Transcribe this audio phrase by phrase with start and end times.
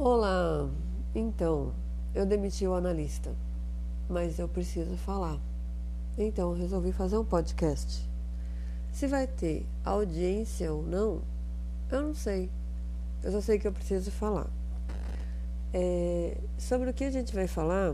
[0.00, 0.70] Olá,
[1.12, 1.72] então,
[2.14, 3.34] eu demiti o analista,
[4.08, 5.40] mas eu preciso falar.
[6.16, 8.08] Então, resolvi fazer um podcast.
[8.92, 11.20] Se vai ter audiência ou não,
[11.90, 12.48] eu não sei.
[13.24, 14.46] Eu só sei que eu preciso falar.
[15.74, 17.92] É, sobre o que a gente vai falar,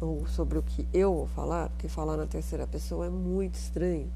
[0.00, 4.08] ou sobre o que eu vou falar, porque falar na terceira pessoa é muito estranho,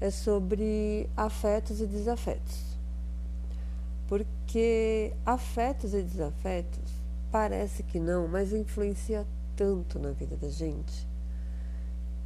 [0.00, 2.71] é sobre afetos e desafetos.
[4.08, 6.92] Porque afetos e desafetos
[7.30, 11.08] parece que não, mas influencia tanto na vida da gente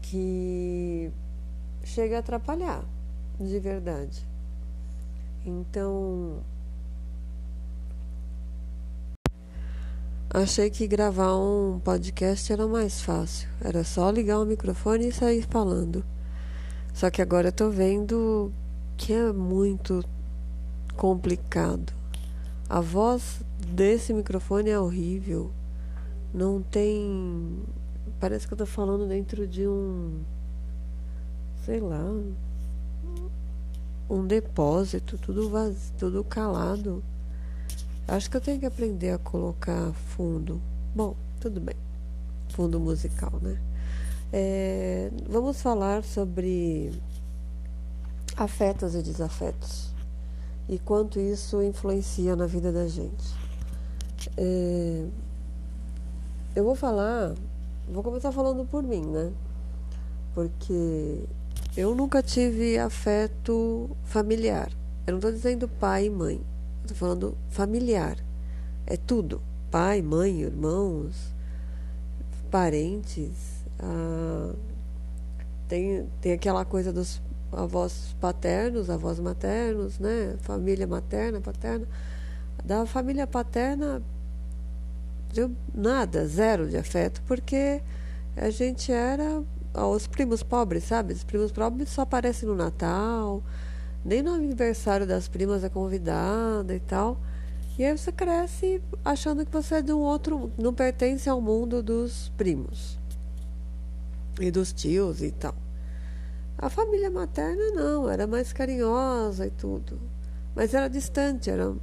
[0.03, 1.13] que
[1.83, 2.85] chega a atrapalhar,
[3.39, 4.27] de verdade.
[5.45, 6.41] Então,
[10.31, 13.49] achei que gravar um podcast era mais fácil.
[13.61, 16.05] Era só ligar o microfone e sair falando.
[16.93, 18.53] Só que agora eu tô vendo
[18.97, 20.05] que é muito
[20.97, 21.93] complicado.
[22.69, 25.53] A voz desse microfone é horrível.
[26.35, 27.63] Não tem.
[28.19, 30.21] Parece que eu tô falando dentro de um.
[31.65, 32.03] Sei lá.
[34.09, 37.03] Um depósito, tudo vazio, tudo calado.
[38.09, 40.61] Acho que eu tenho que aprender a colocar fundo.
[40.95, 41.75] Bom, tudo bem.
[42.51, 43.61] Fundo musical, né?
[44.33, 46.93] É, vamos falar sobre
[48.37, 49.96] afetos e desafetos
[50.69, 53.35] e quanto isso influencia na vida da gente.
[54.37, 55.05] É,
[56.55, 57.35] eu vou falar,
[57.89, 59.33] vou começar falando por mim, né?
[60.35, 61.23] Porque
[61.77, 64.71] eu nunca tive afeto familiar.
[65.07, 66.41] Eu não estou dizendo pai e mãe,
[66.83, 68.17] estou falando familiar.
[68.87, 69.41] É tudo:
[69.71, 71.33] pai, mãe, irmãos,
[72.51, 73.65] parentes.
[73.79, 74.53] Ah,
[75.69, 77.21] tem, tem aquela coisa dos
[77.53, 80.37] avós paternos, avós maternos, né?
[80.41, 81.87] Família materna, paterna.
[82.65, 84.03] Da família paterna,
[85.33, 87.81] deu nada, zero de afeto, porque
[88.37, 89.43] a gente era
[89.75, 91.13] os primos pobres, sabe?
[91.13, 93.43] Os primos pobres só aparecem no Natal,
[94.05, 97.21] nem no aniversário das primas é convidada e tal.
[97.79, 101.83] E aí você cresce achando que você é de um outro, não pertence ao mundo
[101.83, 102.99] dos primos
[104.41, 105.66] e dos tios e tal.
[106.59, 110.01] A família materna não, era mais carinhosa e tudo.
[110.55, 111.75] Mas era distante, era,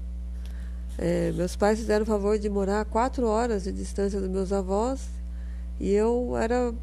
[0.98, 4.52] é, meus pais fizeram o favor de morar a quatro horas de distância dos meus
[4.52, 5.08] avós
[5.80, 6.74] e eu era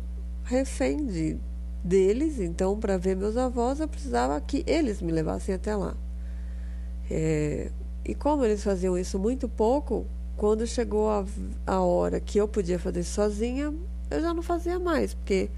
[0.45, 1.37] refém de,
[1.83, 5.97] deles, então para ver meus avós eu precisava que eles me levassem até lá.
[7.11, 7.73] É,
[8.05, 11.25] e como eles faziam isso muito pouco, quando chegou a,
[11.67, 13.75] a hora que eu podia fazer sozinha,
[14.11, 15.51] eu já não fazia mais, porque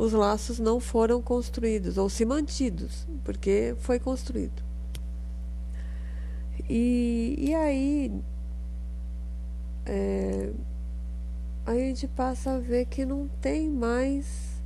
[0.00, 4.62] os laços não foram construídos ou se mantidos, porque foi construído.
[6.70, 8.10] E, e aí
[9.84, 10.50] é,
[11.66, 14.62] a gente passa a ver que não tem mais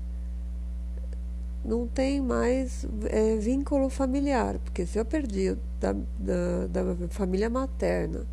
[1.65, 8.25] não tem mais é, vínculo familiar, porque se eu perdi da, da, da família materna,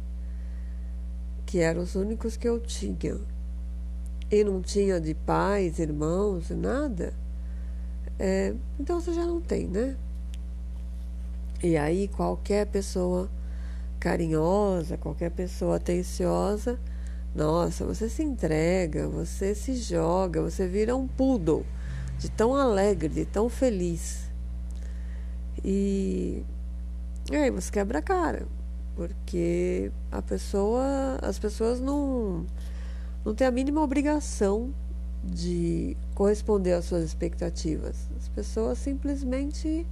[1.48, 3.18] que eram os únicos que eu tinha,
[4.32, 7.14] e não tinha de pais, irmãos, nada,
[8.18, 9.98] é, então você já não tem, né?
[11.62, 13.30] E aí qualquer pessoa
[14.00, 16.80] carinhosa, qualquer pessoa atenciosa,
[17.36, 21.66] nossa, você se entrega, você se joga, você vira um poodle
[22.18, 24.30] de tão alegre, de tão feliz.
[25.64, 26.44] E,
[27.32, 28.48] e aí você quebra a cara,
[28.96, 32.46] porque a pessoa, as pessoas não
[33.24, 34.74] não tem a mínima obrigação
[35.24, 38.08] de corresponder às suas expectativas.
[38.18, 39.86] As pessoas simplesmente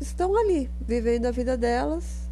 [0.00, 2.28] estão ali, vivendo a vida delas,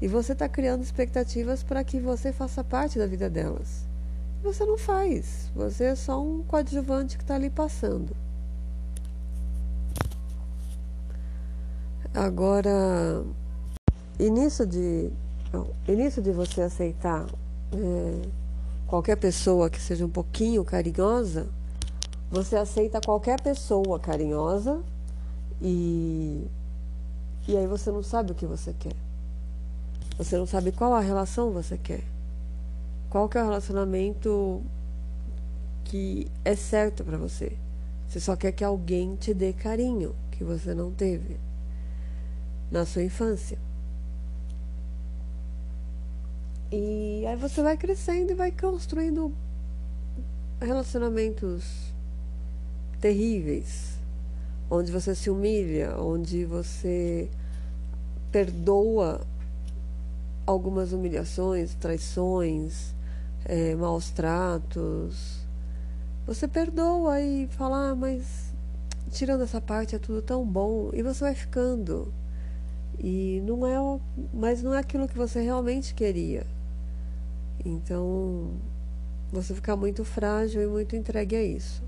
[0.00, 3.84] e você está criando expectativas para que você faça parte da vida delas.
[4.42, 8.14] Você não faz, você é só um coadjuvante que está ali passando.
[12.12, 13.24] Agora,
[14.18, 15.10] início de,
[15.88, 17.26] início de você aceitar.
[17.72, 18.43] É,
[18.94, 21.48] qualquer pessoa que seja um pouquinho carinhosa,
[22.30, 24.80] você aceita qualquer pessoa carinhosa
[25.60, 26.46] e
[27.48, 28.94] e aí você não sabe o que você quer.
[30.16, 32.04] Você não sabe qual a relação você quer.
[33.10, 34.62] Qual que é o relacionamento
[35.82, 37.52] que é certo para você.
[38.08, 41.36] Você só quer que alguém te dê carinho que você não teve
[42.70, 43.58] na sua infância.
[46.76, 49.32] E aí você vai crescendo e vai construindo
[50.60, 51.94] relacionamentos
[53.00, 53.96] terríveis,
[54.68, 57.30] onde você se humilha, onde você
[58.32, 59.20] perdoa
[60.44, 62.92] algumas humilhações, traições,
[63.44, 65.46] é, maus tratos,
[66.26, 68.52] você perdoa e fala, ah, mas
[69.12, 72.12] tirando essa parte é tudo tão bom e você vai ficando.
[72.98, 74.00] E não é,
[74.32, 76.44] mas não é aquilo que você realmente queria.
[77.62, 78.52] Então,
[79.30, 81.82] você fica muito frágil e muito entregue a isso.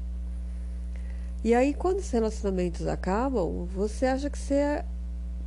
[1.45, 4.85] E aí, quando os relacionamentos acabam, você acha que você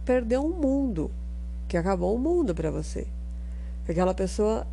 [0.05, 1.11] perdeu um mundo,
[1.67, 3.05] que acabou o um mundo para você.
[3.85, 4.65] Que aquela pessoa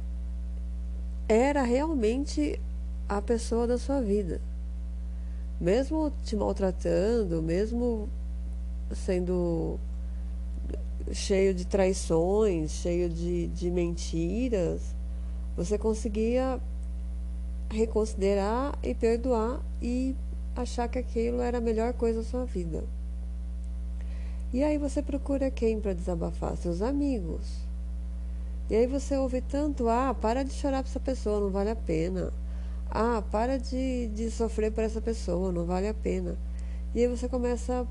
[1.28, 2.60] era realmente
[3.08, 4.40] a pessoa da sua vida.
[5.60, 8.08] Mesmo te maltratando, mesmo
[8.94, 9.78] sendo
[11.12, 14.95] cheio de traições, cheio de, de mentiras,
[15.56, 16.60] você conseguia
[17.70, 20.14] reconsiderar e perdoar e
[20.54, 22.84] achar que aquilo era a melhor coisa da sua vida.
[24.52, 26.56] E aí você procura quem para desabafar?
[26.56, 27.66] Seus amigos.
[28.70, 31.76] E aí você ouve tanto, ah, para de chorar para essa pessoa, não vale a
[31.76, 32.32] pena.
[32.90, 36.36] Ah, para de, de sofrer por essa pessoa, não vale a pena.
[36.94, 37.86] E aí você começa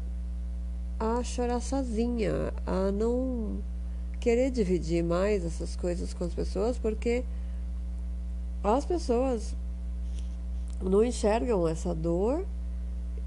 [1.00, 3.60] a chorar sozinha, a não
[4.20, 7.24] querer dividir mais essas coisas com as pessoas, porque
[8.74, 9.56] as pessoas
[10.82, 12.46] não enxergam essa dor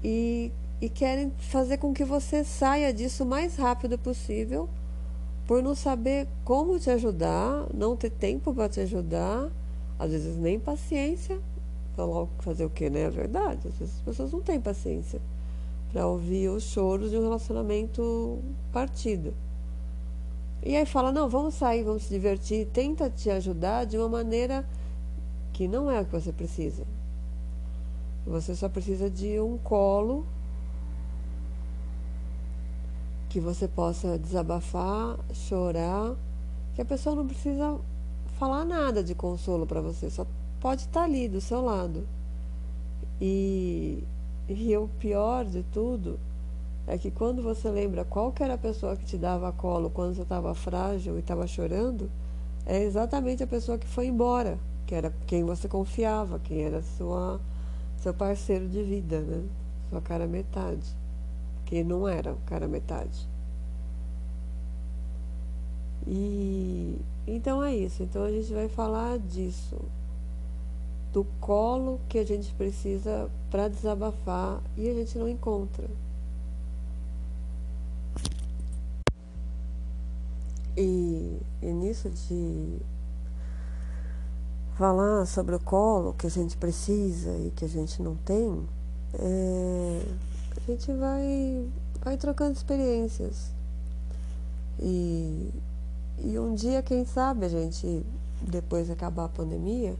[0.03, 0.51] e,
[0.81, 4.69] e querem fazer com que você saia disso o mais rápido possível,
[5.47, 9.49] por não saber como te ajudar, não ter tempo para te ajudar,
[9.97, 11.39] às vezes nem paciência.
[12.39, 13.01] Fazer o que, né?
[13.01, 13.67] É verdade.
[13.67, 15.19] Às vezes as pessoas não têm paciência
[15.91, 18.39] para ouvir os choros de um relacionamento
[18.71, 19.33] partido.
[20.63, 24.65] E aí fala: não, vamos sair, vamos se divertir, tenta te ajudar de uma maneira
[25.59, 26.85] que não é o que você precisa.
[28.25, 30.25] Você só precisa de um colo
[33.27, 36.15] que você possa desabafar, chorar,
[36.73, 37.77] que a pessoa não precisa
[38.37, 40.25] falar nada de consolo para você, só
[40.61, 42.07] pode estar tá ali do seu lado.
[43.19, 44.01] E,
[44.47, 46.17] e o pior de tudo
[46.87, 50.21] é que quando você lembra qual era a pessoa que te dava colo quando você
[50.21, 52.09] estava frágil e estava chorando,
[52.65, 54.57] é exatamente a pessoa que foi embora
[54.89, 57.39] que era quem você confiava, quem era sua,
[57.99, 59.47] seu parceiro de vida, né?
[59.87, 60.95] Sua cara metade.
[61.63, 63.29] Que não era o cara metade.
[66.07, 68.01] E então é isso.
[68.01, 69.77] Então a gente vai falar disso.
[71.13, 75.85] Do colo que a gente precisa para desabafar e a gente não encontra.
[80.75, 82.79] E, e nisso de
[84.79, 88.65] falar sobre o colo que a gente precisa e que a gente não tem,
[89.13, 90.01] é,
[90.55, 91.67] a gente vai,
[92.01, 93.51] vai trocando experiências.
[94.79, 95.49] E,
[96.23, 98.05] e um dia, quem sabe, a gente,
[98.41, 99.97] depois de acabar a pandemia,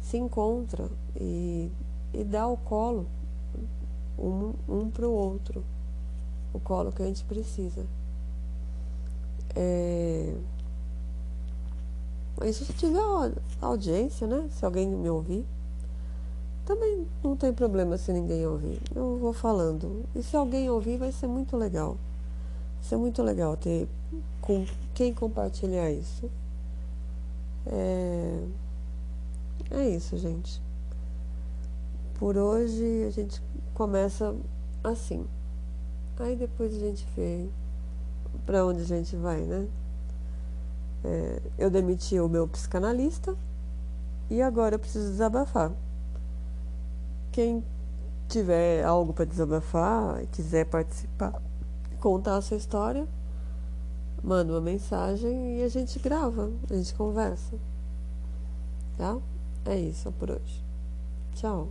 [0.00, 0.88] se encontra
[1.20, 1.68] e,
[2.14, 3.08] e dá o colo
[4.16, 5.64] um, um para o outro.
[6.54, 7.84] O colo que a gente precisa.
[9.56, 10.32] É,
[12.44, 13.00] isso se tiver
[13.60, 14.48] audiência, né?
[14.50, 15.44] Se alguém me ouvir.
[16.64, 18.80] Também não tem problema se ninguém ouvir.
[18.94, 20.04] Eu vou falando.
[20.14, 21.96] E se alguém ouvir, vai ser muito legal.
[22.80, 23.88] Vai ser muito legal ter
[24.40, 26.30] com quem compartilhar isso.
[27.66, 28.44] É,
[29.70, 30.60] é isso, gente.
[32.18, 33.42] Por hoje a gente
[33.74, 34.34] começa
[34.82, 35.26] assim.
[36.18, 37.48] Aí depois a gente vê
[38.46, 39.66] para onde a gente vai, né?
[41.04, 43.36] É, eu demiti o meu psicanalista
[44.30, 45.72] e agora eu preciso desabafar.
[47.32, 47.64] Quem
[48.28, 51.40] tiver algo para desabafar quiser participar,
[52.00, 53.06] contar a sua história,
[54.22, 57.56] manda uma mensagem e a gente grava, a gente conversa.
[58.96, 59.18] Tá?
[59.64, 60.64] É isso por hoje.
[61.34, 61.68] Tchau.